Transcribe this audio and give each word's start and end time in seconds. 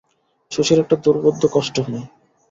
শশীর 0.51 0.77
একটা 0.79 0.95
দুর্বোধ্য 1.03 1.43
কষ্ট 1.53 1.75
হয়। 1.85 2.03